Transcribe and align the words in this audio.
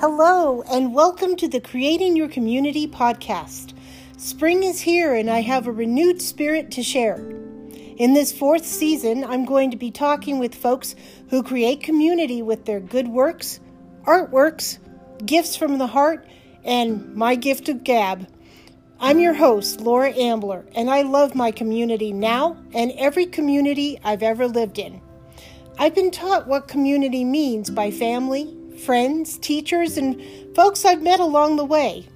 Hello, 0.00 0.62
and 0.70 0.94
welcome 0.94 1.34
to 1.34 1.48
the 1.48 1.58
Creating 1.58 2.14
Your 2.14 2.28
Community 2.28 2.86
podcast. 2.86 3.74
Spring 4.16 4.62
is 4.62 4.80
here, 4.80 5.12
and 5.12 5.28
I 5.28 5.40
have 5.40 5.66
a 5.66 5.72
renewed 5.72 6.22
spirit 6.22 6.70
to 6.70 6.84
share. 6.84 7.16
In 7.96 8.14
this 8.14 8.30
fourth 8.30 8.64
season, 8.64 9.24
I'm 9.24 9.44
going 9.44 9.72
to 9.72 9.76
be 9.76 9.90
talking 9.90 10.38
with 10.38 10.54
folks 10.54 10.94
who 11.30 11.42
create 11.42 11.82
community 11.82 12.42
with 12.42 12.64
their 12.64 12.78
good 12.78 13.08
works, 13.08 13.58
artworks, 14.04 14.78
gifts 15.26 15.56
from 15.56 15.78
the 15.78 15.88
heart, 15.88 16.24
and 16.62 17.16
my 17.16 17.34
gift 17.34 17.68
of 17.68 17.82
gab. 17.82 18.28
I'm 19.00 19.18
your 19.18 19.34
host, 19.34 19.80
Laura 19.80 20.12
Ambler, 20.12 20.64
and 20.76 20.88
I 20.88 21.02
love 21.02 21.34
my 21.34 21.50
community 21.50 22.12
now 22.12 22.56
and 22.72 22.92
every 22.92 23.26
community 23.26 23.98
I've 24.04 24.22
ever 24.22 24.46
lived 24.46 24.78
in. 24.78 25.00
I've 25.76 25.96
been 25.96 26.12
taught 26.12 26.46
what 26.46 26.68
community 26.68 27.24
means 27.24 27.68
by 27.68 27.90
family, 27.90 28.57
friends, 28.78 29.38
teachers, 29.38 29.96
and 29.96 30.22
folks 30.54 30.84
I've 30.84 31.02
met 31.02 31.20
along 31.20 31.56
the 31.56 31.64
way. 31.64 32.06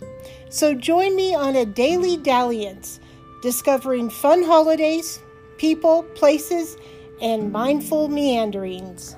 So 0.48 0.74
join 0.74 1.16
me 1.16 1.34
on 1.34 1.56
a 1.56 1.64
daily 1.64 2.16
dalliance, 2.16 3.00
discovering 3.42 4.10
fun 4.10 4.42
holidays, 4.42 5.20
people, 5.58 6.02
places, 6.14 6.76
and 7.20 7.52
mindful 7.52 8.08
meanderings. 8.08 9.16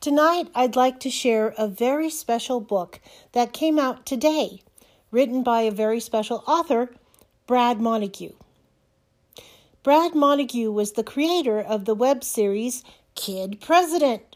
Tonight, 0.00 0.48
I'd 0.54 0.76
like 0.76 1.00
to 1.00 1.10
share 1.10 1.52
a 1.58 1.66
very 1.66 2.10
special 2.10 2.60
book 2.60 3.00
that 3.32 3.52
came 3.52 3.76
out 3.76 4.06
today, 4.06 4.60
written 5.10 5.42
by 5.42 5.62
a 5.62 5.72
very 5.72 5.98
special 5.98 6.44
author, 6.46 6.94
Brad 7.48 7.80
Montague. 7.80 8.34
Brad 9.86 10.16
Montague 10.16 10.72
was 10.72 10.94
the 10.94 11.04
creator 11.04 11.60
of 11.60 11.84
the 11.84 11.94
web 11.94 12.24
series 12.24 12.82
Kid 13.14 13.60
President. 13.60 14.34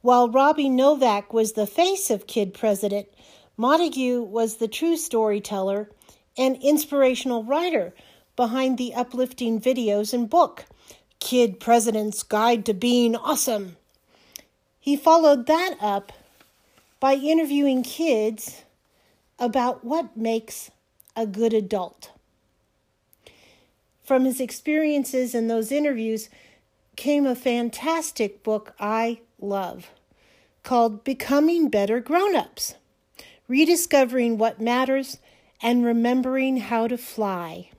While 0.00 0.30
Robby 0.30 0.70
Novak 0.70 1.34
was 1.34 1.52
the 1.52 1.66
face 1.66 2.10
of 2.10 2.26
Kid 2.26 2.54
President, 2.54 3.06
Montague 3.58 4.22
was 4.22 4.56
the 4.56 4.66
true 4.66 4.96
storyteller 4.96 5.90
and 6.38 6.56
inspirational 6.62 7.44
writer 7.44 7.92
behind 8.36 8.78
the 8.78 8.94
uplifting 8.94 9.60
videos 9.60 10.14
and 10.14 10.30
book, 10.30 10.64
Kid 11.20 11.60
President's 11.60 12.22
Guide 12.22 12.64
to 12.64 12.72
Being 12.72 13.16
Awesome. 13.16 13.76
He 14.80 14.96
followed 14.96 15.44
that 15.44 15.76
up 15.78 16.10
by 17.00 17.16
interviewing 17.16 17.82
kids 17.82 18.64
about 19.38 19.84
what 19.84 20.16
makes 20.16 20.70
a 21.14 21.26
good 21.26 21.52
adult 21.52 22.13
from 24.04 24.24
his 24.24 24.40
experiences 24.40 25.34
in 25.34 25.48
those 25.48 25.72
interviews 25.72 26.28
came 26.94 27.26
a 27.26 27.34
fantastic 27.34 28.42
book 28.42 28.74
I 28.78 29.20
love 29.40 29.90
called 30.62 31.04
Becoming 31.04 31.68
Better 31.68 32.00
Grown 32.00 32.36
Ups 32.36 32.74
Rediscovering 33.48 34.38
What 34.38 34.60
Matters 34.60 35.18
and 35.60 35.84
Remembering 35.84 36.58
How 36.58 36.86
to 36.86 36.96
Fly. 36.96 37.70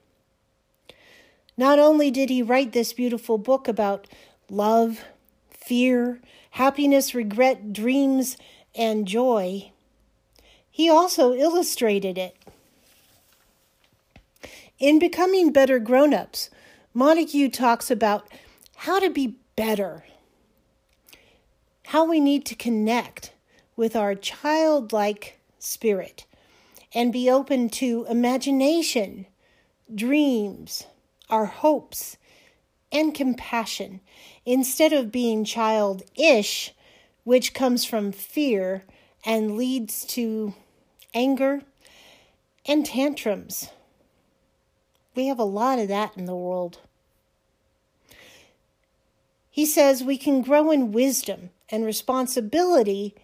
Not 1.57 1.79
only 1.79 2.11
did 2.11 2.29
he 2.29 2.43
write 2.43 2.73
this 2.73 2.93
beautiful 2.93 3.37
book 3.37 3.67
about 3.67 4.07
love, 4.49 5.05
fear, 5.49 6.21
happiness, 6.51 7.15
regret, 7.15 7.73
dreams, 7.73 8.37
and 8.75 9.07
joy, 9.07 9.71
he 10.69 10.89
also 10.89 11.33
illustrated 11.33 12.17
it 12.17 12.37
in 14.79 14.99
Becoming 14.99 15.51
Better 15.51 15.79
Grown 15.79 16.13
Ups, 16.13 16.49
Montague 16.93 17.49
talks 17.49 17.89
about 17.89 18.27
how 18.75 18.99
to 18.99 19.09
be 19.09 19.37
better, 19.55 20.03
how 21.87 22.05
we 22.05 22.19
need 22.19 22.45
to 22.45 22.55
connect 22.55 23.31
with 23.75 23.95
our 23.95 24.15
childlike 24.15 25.39
spirit 25.59 26.25
and 26.93 27.11
be 27.11 27.29
open 27.29 27.69
to 27.69 28.05
imagination, 28.09 29.25
dreams, 29.93 30.83
our 31.29 31.45
hopes, 31.45 32.17
and 32.91 33.13
compassion 33.13 34.01
instead 34.45 34.93
of 34.93 35.11
being 35.11 35.43
childish, 35.43 36.73
which 37.23 37.53
comes 37.53 37.83
from 37.85 38.11
fear 38.11 38.83
and 39.25 39.57
leads 39.57 40.05
to 40.05 40.53
anger 41.13 41.61
and 42.65 42.85
tantrums. 42.85 43.69
We 45.15 45.27
have 45.27 45.39
a 45.39 45.43
lot 45.43 45.79
of 45.79 45.87
that 45.87 46.17
in 46.17 46.25
the 46.25 46.35
world. 46.35 46.79
He 49.49 49.65
says 49.65 50.03
we 50.03 50.17
can 50.17 50.41
grow 50.41 50.69
in 50.69 50.91
wisdom 50.91 51.51
and 51.69 51.85
responsibility 51.85 53.15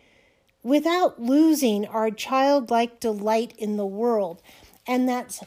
without 0.63 1.21
losing 1.21 1.85
our 1.85 2.09
childlike 2.09 2.99
delight 2.99 3.53
in 3.57 3.75
the 3.75 3.85
world. 3.85 4.41
And 4.87 5.09
that's 5.09 5.43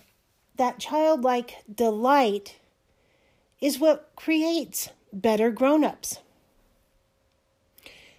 that 0.56 0.78
childlike 0.78 1.64
delight 1.74 2.56
is 3.60 3.78
what 3.78 4.10
creates 4.14 4.90
better 5.12 5.50
grown-ups. 5.50 6.18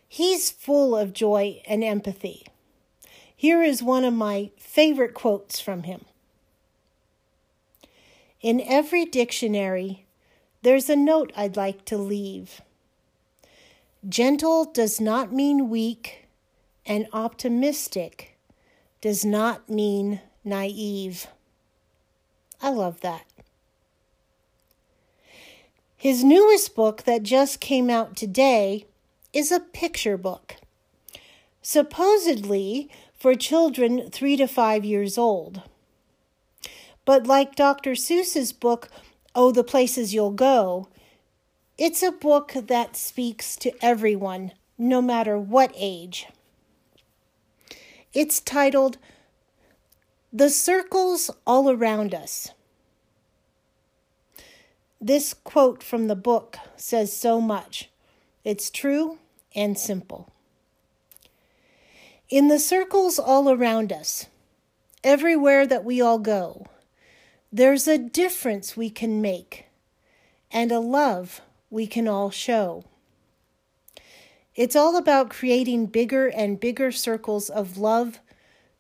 He's 0.08 0.50
full 0.50 0.96
of 0.96 1.14
joy 1.14 1.62
and 1.68 1.84
empathy. 1.84 2.48
Here 3.36 3.62
is 3.62 3.84
one 3.84 4.04
of 4.04 4.14
my 4.14 4.50
favorite 4.58 5.14
quotes 5.14 5.60
from 5.60 5.84
him. 5.84 6.06
In 8.46 8.62
every 8.62 9.06
dictionary, 9.06 10.06
there's 10.62 10.88
a 10.88 10.96
note 10.96 11.34
I'd 11.36 11.58
like 11.58 11.84
to 11.86 11.98
leave. 11.98 12.62
Gentle 14.08 14.66
does 14.66 15.02
not 15.02 15.34
mean 15.34 15.68
weak, 15.68 16.28
and 16.86 17.08
optimistic 17.12 18.38
does 19.02 19.26
not 19.26 19.68
mean 19.68 20.22
naive. 20.44 21.26
I 22.62 22.70
love 22.70 23.02
that. 23.02 23.26
His 25.98 26.24
newest 26.24 26.76
book 26.76 27.02
that 27.02 27.24
just 27.24 27.60
came 27.60 27.90
out 27.90 28.16
today 28.16 28.86
is 29.34 29.52
a 29.52 29.60
picture 29.60 30.18
book, 30.20 30.58
supposedly 31.64 32.92
for 33.18 33.34
children 33.34 34.12
three 34.12 34.38
to 34.38 34.48
five 34.48 34.86
years 34.86 35.18
old. 35.18 35.64
But 37.06 37.28
like 37.28 37.56
Dr. 37.56 37.92
Seuss's 37.92 38.52
book, 38.52 38.90
Oh, 39.36 39.52
the 39.52 39.64
Places 39.64 40.14
You'll 40.14 40.32
Go, 40.32 40.88
it's 41.78 42.02
a 42.02 42.12
book 42.12 42.54
that 42.56 42.96
speaks 42.96 43.56
to 43.58 43.72
everyone, 43.84 44.54
no 44.78 45.02
matter 45.02 45.38
what 45.38 45.72
age. 45.76 46.28
It's 48.14 48.40
titled 48.40 48.98
The 50.32 50.50
Circles 50.50 51.30
All 51.46 51.70
Around 51.70 52.16
Us. 52.16 52.52
This 55.02 55.34
quote 55.34 55.84
from 55.84 56.08
the 56.08 56.16
book 56.16 56.58
says 56.78 57.16
so 57.16 57.40
much. 57.40 57.90
It's 58.44 58.70
true 58.70 59.20
and 59.54 59.78
simple. 59.78 60.32
In 62.30 62.48
the 62.48 62.58
circles 62.58 63.20
all 63.20 63.52
around 63.52 63.92
us, 63.92 64.28
everywhere 65.04 65.68
that 65.68 65.84
we 65.84 66.02
all 66.02 66.18
go, 66.18 66.66
there's 67.56 67.88
a 67.88 67.98
difference 67.98 68.76
we 68.76 68.90
can 68.90 69.22
make 69.22 69.68
and 70.52 70.74
a 70.74 70.80
love 70.82 71.40
we 71.70 71.88
can 71.88 72.06
all 72.06 72.30
show. 72.30 72.84
It's 74.56 74.76
all 74.76 74.98
about 74.98 75.30
creating 75.30 75.86
bigger 75.86 76.28
and 76.28 76.60
bigger 76.60 76.92
circles 76.92 77.50
of 77.50 77.78
love, 77.78 78.20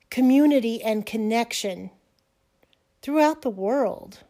community, 0.09 0.83
and 0.83 1.05
connection 1.05 1.89
throughout 3.01 3.43
the 3.43 3.49
world. 3.49 4.23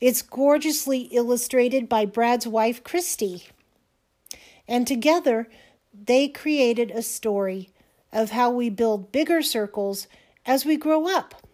It's 0.00 0.20
gorgeously 0.20 1.02
illustrated 1.12 1.88
by 1.88 2.06
Brad's 2.06 2.48
wife, 2.48 2.82
Kristi. 2.82 3.50
And 4.66 4.84
together, 4.84 5.48
they 5.94 6.26
created 6.26 6.90
a 6.90 7.02
story 7.02 7.70
of 8.12 8.30
how 8.30 8.50
we 8.50 8.68
build 8.68 9.12
bigger 9.12 9.42
circles 9.42 10.08
as 10.44 10.64
we 10.64 10.76
grow 10.76 11.08
up. 11.08 11.45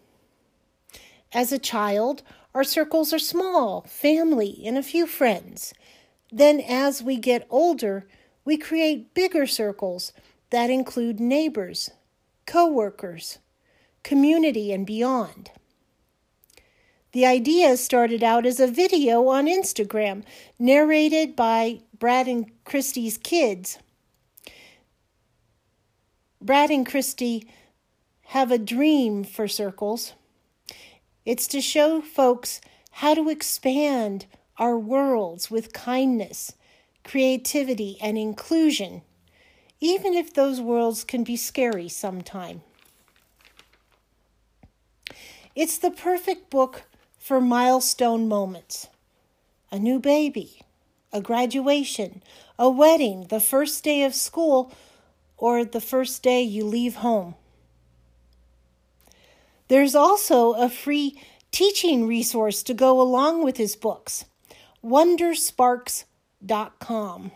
As 1.33 1.51
a 1.51 1.57
child, 1.57 2.21
our 2.53 2.63
circles 2.63 3.11
are 3.11 3.19
small 3.19 3.81
family 3.89 4.61
and 4.65 4.77
a 4.77 4.83
few 4.83 5.07
friends. 5.07 5.73
Then, 6.31 6.59
as 6.59 7.01
we 7.01 7.17
get 7.17 7.47
older, 7.49 8.07
we 8.45 8.55
create 8.55 9.15
bigger 9.15 9.47
circles 9.47 10.13
that 10.51 10.69
include 10.69 11.19
neighbors, 11.19 11.89
coworkers, 12.45 13.39
community, 14.03 14.71
and 14.71 14.85
beyond. 14.85 15.49
The 17.13 17.25
idea 17.25 17.77
started 17.77 18.23
out 18.23 18.45
as 18.45 18.59
a 18.59 18.67
video 18.67 19.27
on 19.27 19.47
Instagram 19.47 20.23
narrated 20.59 21.35
by 21.35 21.81
Brad 21.97 22.27
and 22.27 22.51
Kristi's 22.63 23.17
kids. 23.17 23.79
Brad 26.41 26.69
and 26.69 26.85
Kristi 26.85 27.47
have 28.27 28.51
a 28.51 28.57
dream 28.57 29.23
for 29.23 29.47
circles 29.47 30.13
it's 31.25 31.47
to 31.47 31.61
show 31.61 32.01
folks 32.01 32.61
how 32.91 33.13
to 33.13 33.29
expand 33.29 34.25
our 34.57 34.77
worlds 34.77 35.49
with 35.49 35.73
kindness, 35.73 36.53
creativity, 37.03 37.97
and 38.01 38.17
inclusion, 38.17 39.01
even 39.79 40.13
if 40.13 40.33
those 40.33 40.61
worlds 40.61 41.03
can 41.03 41.23
be 41.23 41.35
scary 41.35 41.89
sometime. 41.89 42.61
It's 45.55 45.77
the 45.77 45.91
perfect 45.91 46.49
book 46.49 46.83
for 47.17 47.39
milestone 47.39 48.27
moments 48.27 48.87
a 49.71 49.79
new 49.79 49.99
baby, 49.99 50.61
a 51.11 51.19
graduation, 51.19 52.21
a 52.59 52.69
wedding, 52.69 53.25
the 53.29 53.39
first 53.39 53.83
day 53.83 54.03
of 54.03 54.13
school, 54.13 54.71
or 55.37 55.65
the 55.65 55.81
first 55.81 56.21
day 56.21 56.43
you 56.43 56.63
leave 56.63 56.97
home. 56.97 57.33
There's 59.67 59.95
also 59.95 60.53
a 60.53 60.69
free 60.69 61.21
teaching 61.51 62.07
resource 62.07 62.63
to 62.63 62.73
go 62.73 62.99
along 62.99 63.43
with 63.43 63.57
his 63.57 63.75
books 63.75 64.25
wondersparks.com. 64.83 67.31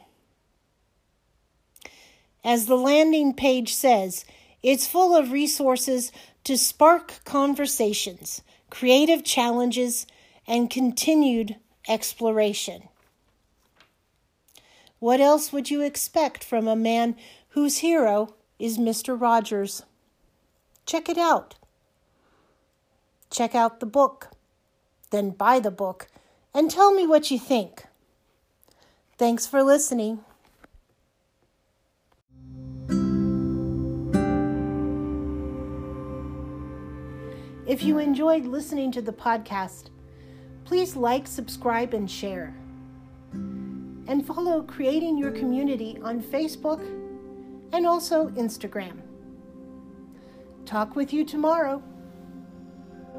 As 2.44 2.66
the 2.66 2.76
landing 2.76 3.34
page 3.34 3.74
says, 3.74 4.26
it's 4.62 4.86
full 4.88 5.16
of 5.16 5.32
resources 5.32 6.12
to 6.44 6.58
spark 6.58 7.22
conversations, 7.24 8.42
creative 8.70 9.24
challenges, 9.24 10.06
and 10.46 10.70
continued 10.70 11.56
exploration. 11.88 12.90
What 15.00 15.22
else 15.22 15.54
would 15.54 15.70
you 15.70 15.82
expect 15.82 16.44
from 16.44 16.68
a 16.68 16.76
man 16.76 17.16
whose 17.50 17.78
hero 17.80 18.34
is 18.60 18.78
Mr. 18.78 19.20
Rogers? 19.20 19.84
Check 20.86 21.10
it 21.10 21.18
out. 21.18 21.56
Check 23.30 23.56
out 23.56 23.80
the 23.80 23.86
book, 23.86 24.30
then 25.12 25.32
buy 25.32 25.60
the 25.60 25.72
book, 25.72 26.08
and 26.54 26.72
tell 26.72 26.94
me 26.94 27.06
what 27.06 27.30
you 27.30 27.38
think. 27.38 27.86
Thanks 29.18 29.46
for 29.46 29.64
listening. 29.64 30.20
If 37.68 37.84
you 37.84 37.98
enjoyed 37.98 38.46
listening 38.46 38.94
to 38.94 39.02
the 39.02 39.12
podcast, 39.12 39.90
please 40.64 40.96
like, 40.96 41.28
subscribe, 41.28 41.94
and 41.94 42.10
share. 42.10 42.56
And 43.34 44.26
follow 44.26 44.62
Creating 44.62 45.18
Your 45.18 45.32
Community 45.32 46.00
on 46.02 46.22
Facebook 46.22 46.80
and 47.74 47.86
also 47.86 48.30
Instagram. 48.30 49.02
Talk 50.66 50.96
with 50.96 51.12
you 51.12 51.26
tomorrow. 51.26 51.84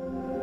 Thank 0.00 0.32
you. 0.32 0.37